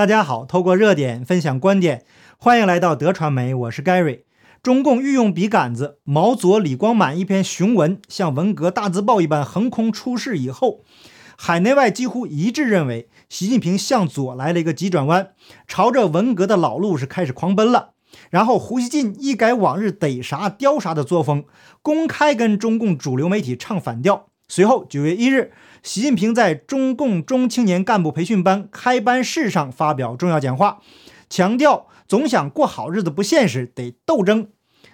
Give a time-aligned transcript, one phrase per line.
[0.00, 2.06] 大家好，透过热点分享观点，
[2.38, 4.20] 欢迎来到德传媒，我是 Gary。
[4.62, 10.84] 中共御用笔杆子毛左李光满一篇雄文，像文革大字报一般横空出世以后，
[11.36, 15.32] 海内外几乎一致认为，习近平向左来了一个急转弯，
[15.68, 17.90] 朝着文革的老路是开始狂奔了。
[18.30, 21.44] 然后胡锡进一改往日逮啥叼啥的作风，
[21.82, 24.29] 公开跟中共主流媒体唱反调。
[24.50, 25.52] 随后九月一日。
[25.82, 30.80] 习近平在中共中青年干部培训班开班式上发表重要讲话，
[31.30, 34.48] 强调总想过好日子不现实，得斗争。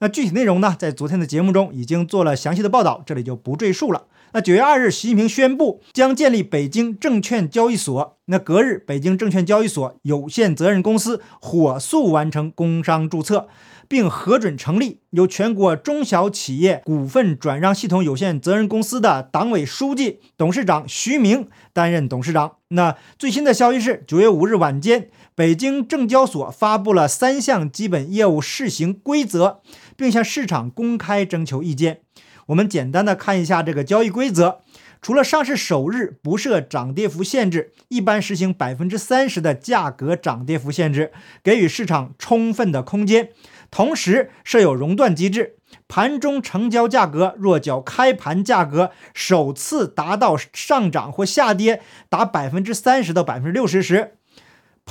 [0.00, 4.04] 那具体内容呢，在昨天的节目中已经做了详细的报道，这里就不赘述了。
[4.32, 8.18] 那九月二日，习近平宣布将建立北京证券交易所。
[8.26, 13.48] 那隔日，北京证券交易所有限责任公司火速完成工商注册。
[13.90, 22.52] 并核准成立由全国中小企业股份转让系统有限责任公司的党委书记、董事长徐明担任董事长。
[22.68, 25.08] 那最新的消息是，九月五日晚间，
[25.40, 29.62] 北京证交所发布了三项基本业务试行规则，
[29.96, 32.02] 并向市场公开征求意见。
[32.48, 34.60] 我们简单的看一下这个交易规则：
[35.00, 41.10] 除了上市首日不设涨跌幅限制，一般实行百分之三十的价格涨跌幅限制，
[41.42, 43.30] 给予市场充分的空间。
[43.70, 45.56] 同时设有熔断机制，
[45.88, 51.80] 盘中成交价格若较开盘价格首次达到上涨或下跌
[52.10, 54.16] 达百分之三十到百分之六十时，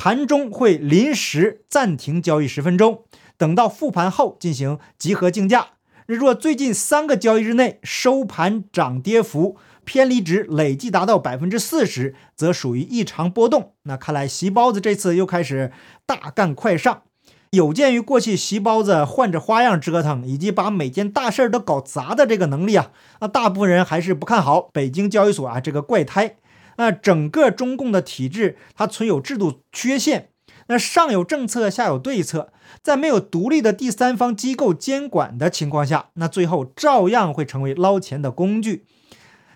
[0.01, 3.03] 盘中会临时暂停交易十分钟，
[3.37, 5.71] 等到复盘后进行集合竞价。
[6.05, 13.73] 若最近三个交易日内收盘涨跌幅偏离值累计达到百分之四十，则属于异常波动。
[13.83, 15.73] 那看来席包子这次又开始
[16.05, 17.01] 大干快上。
[17.49, 26.37] 有鉴于过去席包子换着花样折腾，以及把每件大事儿都搞砸的这个能力啊，那大部分人还是不看好北京交易所啊这个怪胎。
[26.79, 30.29] 那整个中共的体制它存有制度缺陷，
[30.67, 38.85] 那上有政策下有对策，在没有独立的第三方机构监管的情况下，那最后照样会成为捞钱的工具。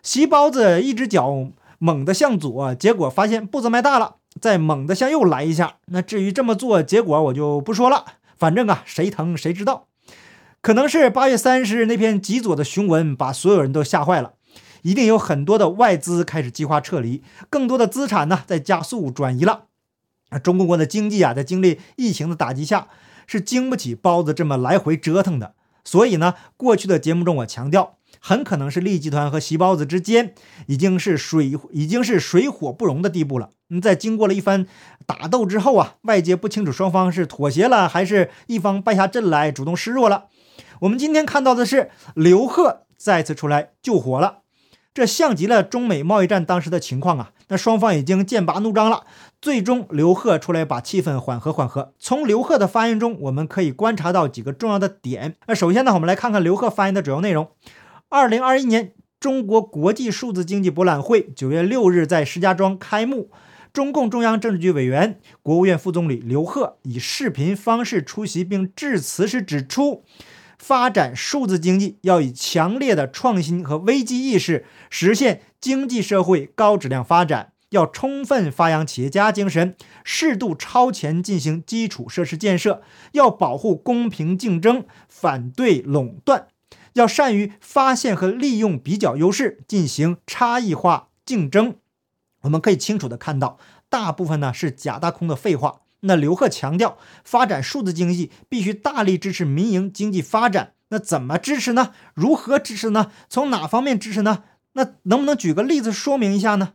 [0.01, 1.47] 席包子一只脚
[1.79, 4.17] 猛地向左，结果发现步子迈大了。
[4.41, 8.03] 再猛地向右来一下，那至于这么做结果我就不说了，
[8.35, 9.87] 反正啊谁疼谁知道。
[10.59, 14.33] 可能是八月三十日那篇极左的雄文把所有人都吓坏了，
[14.83, 19.63] 一定有很多的外资开始计划撤离，更多的资产呢在加速转移了。
[20.29, 22.87] 啊，中国国的经济啊在经历疫情的打击下
[23.25, 27.97] 是经不起包子这么来回折腾的，所以呢，过去的节目中我强调。
[28.25, 30.33] 很可能是利益集团和席包子之间
[30.67, 33.49] 已经是水已经是水火不容的地步了。
[33.69, 34.65] 嗯，在经过了一番
[35.05, 40.27] 打斗之后啊，外界不清楚双方是妥协了，还是一方败下阵来主动示弱了。
[40.81, 44.42] 我们今天看到的是刘鹤再次出来救火了，
[44.93, 47.31] 这像极了中美贸易战当时的情况啊。
[47.49, 49.03] 那双方已经剑拔弩张了，
[49.41, 51.93] 最终刘鹤出来把气氛缓和缓和。
[51.99, 55.35] 从刘鹤的发言中，我们可以观察到几个重要的点。
[55.47, 57.49] 那首先呢，我们来看看刘鹤发言的主要内容。
[58.09, 63.29] 二零二一年中国国际数字经济博览会九月六日在石家庄开幕，
[63.71, 70.03] 中共中央政治局委员、国务院副总理刘鹤以视频方式出席并致辞时指出，
[70.63, 79.75] 发展数字经济要以强烈的创新和危机意识实现经济社会高质量发展，要充分发扬企业家精神，
[80.05, 82.81] 适度超前进行基础设施建设，
[83.11, 86.47] 要保护公平竞争，反对垄断。
[86.93, 91.75] 要善于发现和利用比较优势，进行差异化竞争。
[92.43, 93.57] 我们可以清楚的看到，
[93.89, 95.81] 大部分呢是假大空的废话。
[96.05, 100.73] 那刘鹤强调，发展数字经济必须大力支持民营经济发展。
[100.89, 101.91] 那怎么支持呢？
[102.13, 103.11] 如何支持呢？
[103.29, 104.43] 从哪方面支持呢？
[104.73, 106.73] 那能不能举个例子说明一下呢？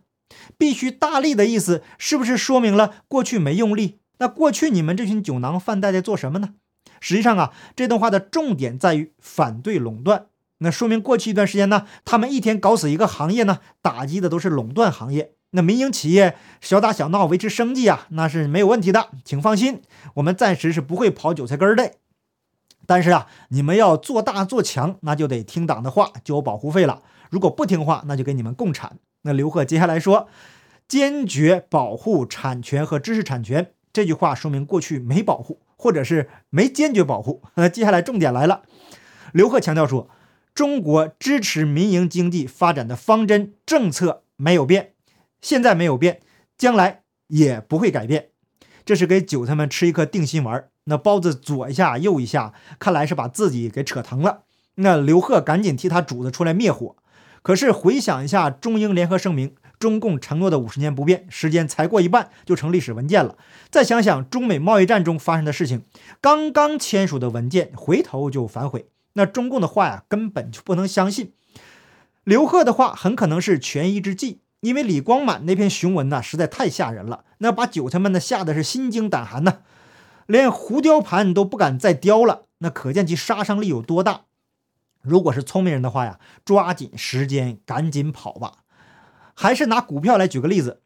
[0.56, 4.00] 必须大力的意思，是不是说明了过去没用力？
[4.18, 6.54] 那过去你们这群酒囊饭袋在做什么呢？
[7.00, 10.26] 实际上啊，这段话的重点在于反对垄断。
[10.58, 15.34] 那说明过去一段时间呢，他们一天搞死一个行业呢，打击的都是垄断行业。
[15.50, 19.82] 那民营企业小打小闹维持生计啊，那是没有问题的，请放心，
[20.14, 21.92] 我们暂时是不会刨韭菜根的。
[22.86, 27.02] 但是啊，你们要做大做强，那就得听党的话，交保护费了。
[27.30, 28.98] 如果不听话，那就给你们共产。
[29.22, 30.28] 那刘鹤接下来说，
[30.86, 33.72] 坚决保护产权和知识产权。
[33.92, 35.60] 这句话说明过去没保护。
[35.80, 37.40] 或者是没坚决保护。
[37.54, 38.62] 那 接下来重点来了，
[39.32, 40.10] 刘鹤强调说，
[40.52, 44.94] 中国支持民营经济发展的方针政策没有变，
[45.40, 46.20] 现在没有变，
[46.56, 48.28] 将来也不会改变。
[48.84, 50.68] 这是给韭菜们吃一颗定心丸。
[50.84, 54.44] 那包子左一下右一下，看来是把自己给扯疼了。
[54.76, 56.96] 那刘鹤赶紧替他主子出来灭火。
[57.42, 63.36] 可是回想一下中英联合声明，中共承诺的五十年不变，时间才过一半就成历史文件了。
[63.70, 65.84] 再想想中美贸易战中发生的事情，
[66.20, 71.32] 刚刚签署的文件回头就反悔，那中共的话呀根本就不能相信。
[72.24, 79.58] 刘贺的话很可能是权宜之计，因为李光满那篇雄文呢实在太吓人了，那把韭菜们呢吓得是心惊胆寒呐，
[80.26, 84.22] 连胡雕盘都不敢再雕了，那可见其杀伤力有多大。
[85.00, 88.64] 如果是聪明人的话呀，抓紧时间赶紧跑吧。
[89.34, 90.82] 还是拿股票来举个例子，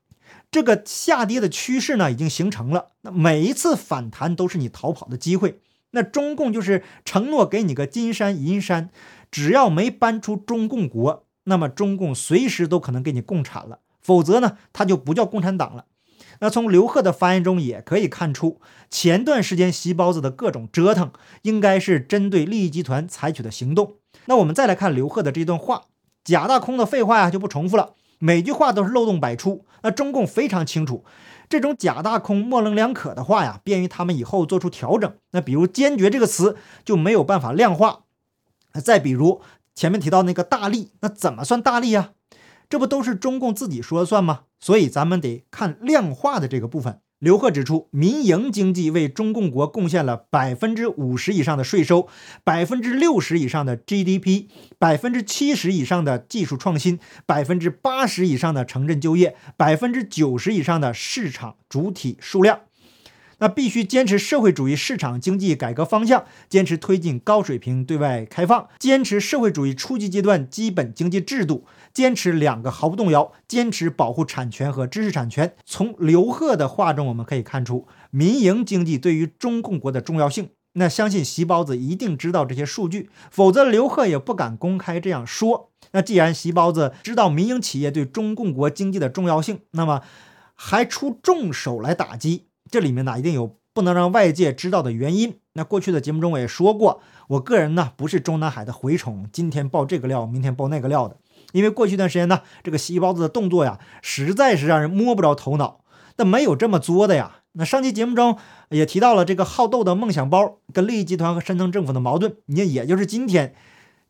[0.51, 5.61] 这个下跌的趋势呢已经形成了，那每一次反弹都是你逃跑的机会。
[5.93, 8.91] 那中共就是承诺给你个金山银山，
[9.31, 11.25] 只要没搬出中共国。
[11.45, 15.87] 那么中共随时都可能给你共产了，否则呢，他就不叫共产党了。
[16.41, 18.61] 那从刘贺的发言中也可以看出，
[18.91, 21.13] 前段时间席包子的各种折腾，
[21.43, 23.97] 应该是针对利益集团采取的行动。
[24.27, 25.83] 那我们再来看刘贺的这段话，
[26.25, 29.65] 假大空的废话呀就不重复了，每句话都是漏洞百出。
[29.83, 31.05] 那中共非常清楚，
[31.49, 35.13] 这种假大空模棱两可的话呀，便于他们以后做出调整。
[35.33, 38.05] 那比如“坚决”这个词就没有办法量化。
[38.83, 39.43] 再比如。
[39.75, 42.13] 前面提到那个大利，那怎么算大利呀？
[42.69, 44.43] 这不都是中共自己说了算吗？
[44.59, 47.01] 所以咱们得看量化的这个部分。
[47.19, 52.09] 刘鹤指出，民营经济为中共国贡献了百分之五十以上的税收，
[52.43, 62.63] 百分之六十以上的 GDP，百分之七十以上的技术创新，百分之八十以上的城镇就业，百分之九十以上的市场主体数量。
[63.43, 75.55] 那必须坚持社会主义市场经济改革方向，坚持推进高水平对外开放，坚持社会主义初级阶段基本经济制度，坚持两个毫不动摇，坚持保护产权和知识产权。
[75.67, 80.51] 从刘贺的话中，我们可以看出民营经济对于中共国的重要性。
[80.75, 85.73] 那相信席包子一定知道这些数据，否则刘贺也不敢公开这样说。
[85.91, 90.03] 那既然席包子知道民营企业对中共国经济的重要性，那么
[90.55, 92.45] 还出重手来打击。
[92.73, 95.37] 这里面呢，一定有不能让外界知道的原因。
[95.53, 101.19] 那过去的节目中我也说过，我个人呢不是中南海的蛔虫，今天爆这个料，明天爆那个料的。
[101.53, 105.81] 因为过去一段时间呢，这个细包子的动作呀，实在是让人摸不着头脑。
[106.17, 107.41] 但没有这么作的呀。
[107.53, 108.39] 那上期节目中
[108.71, 112.35] 也提到了这个好斗的梦想包跟利益集团和深层政府的矛盾。
[112.47, 113.49] 你，也就是今天，《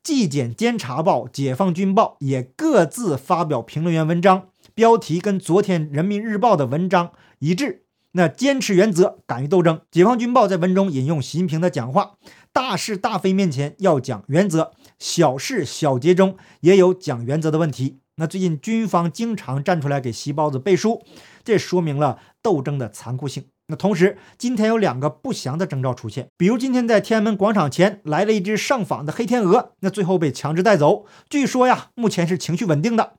[0.05, 7.11] 纪检监察报》《解放军报》也各自发表评论员文章，标题跟昨天《人民日报》的文章
[7.41, 7.82] 一致。
[8.13, 9.81] 那坚持原则，敢于斗争。
[9.91, 12.13] 解放军报在文中引用习近平的讲话
[12.53, 21.03] ：“大是大非面前要讲原则，小事小节中也有讲原则的问题。”那最近军方经常站出来给习包子背书，
[21.43, 23.47] 这说明了斗争的残酷性。
[23.69, 31.07] 那同时，今天有两个不祥的征兆出现，比如今天在天安门广场前来了一只上访的黑天鹅，那最后被强制带走。
[31.31, 33.15] 据说呀，目前是情绪稳定的。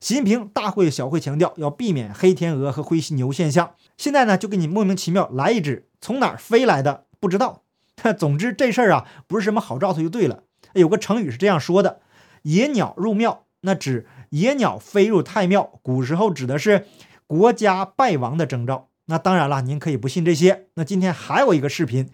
[0.00, 3.74] 习近平大会小会强调要避免黑天鹅和灰犀牛现象。
[3.98, 7.64] 现在呢，就给你莫名其妙来一只，从哪儿飞来的不知道。
[8.18, 10.44] 总之这事儿啊，不是什么好兆头就对了。
[10.72, 12.00] 有个成语是这样说的
[12.44, 16.86] ：“野鸟入庙”，那指野鸟飞入太庙，古时候指的是
[17.26, 18.88] 国家败亡的征兆。
[19.04, 20.68] 那当然了，您可以不信这些。
[20.76, 22.10] 那今天还有一个视频，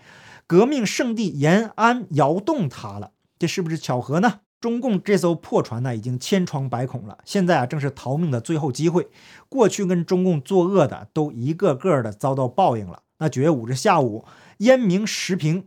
[0.48, 4.40] 革命圣地延安窑洞塌了，这是不是巧合呢？
[4.60, 7.18] 中共这艘破船呢，已经千疮百孔了。
[7.24, 9.08] 现在啊，正是逃命的最后机会。
[9.48, 13.02] 过去跟中共作恶的，都一个个的遭到报应了。
[13.18, 14.24] 那九月五日下午，
[14.58, 15.66] 燕明时评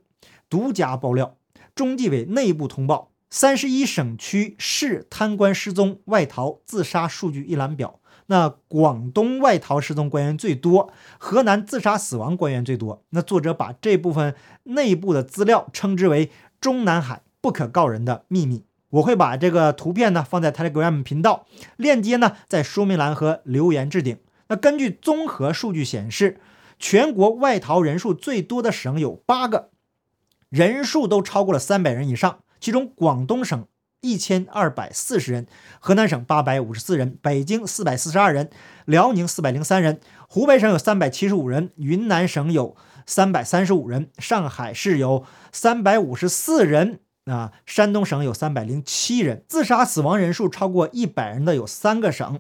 [0.50, 1.36] 独家爆料，
[1.74, 8.00] 中纪委内部通报三十一省区市贪官失踪、外逃、自杀数据一览表。
[8.28, 13.04] 那广东外逃失踪官员最多，河南自杀死亡官员最多。
[13.10, 16.30] 那作者把这部分内部的资料称之为
[16.62, 18.66] “中南海不可告人的秘密”。
[18.90, 21.46] 我会把这个图片呢放在 Telegram 频道，
[21.78, 24.18] 链接呢在说明栏和留言置顶。
[24.48, 26.40] 那根据综合数据显示，
[26.80, 29.70] 全国外逃人数最多的省有八个，
[30.50, 32.40] 人数都超过了三百人以上。
[32.60, 33.68] 其中广东省
[34.02, 35.46] 一千二百四十人，
[35.80, 38.50] 河南省八百五十四人，北京四百四十二人，
[38.86, 47.02] 辽宁四百零三人，湖北省有三百七十五人，云南省有三百三十五人，上海市有三百五十四人。
[47.30, 52.40] 啊，山东省有三百零七人，自杀死亡人数超过一百人的有三个省，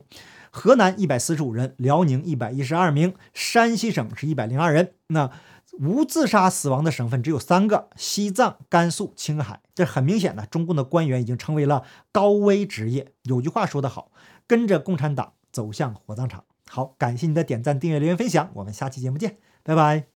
[0.50, 4.94] 河南一百四十五人，辽宁一百一十二名，山西省是一百零二人。
[5.08, 5.30] 那
[5.80, 9.62] 无自杀死亡的省份只有三个：西藏、甘肃、青海。
[9.74, 13.14] 这很明显呢，中共的官员已经成为了高危职业。
[13.24, 14.12] 有句话说得好，
[14.48, 16.44] 跟着共产党走向火葬场。
[16.68, 20.08] 好，感谢你的点赞、订阅、留言、分享，我们下期节目见，拜拜。